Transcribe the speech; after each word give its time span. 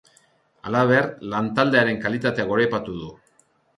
Halaber, 0.69 1.09
lantaldearen 1.33 2.03
kalitatea 2.07 2.47
goraipatu 2.53 2.97
du. 3.03 3.13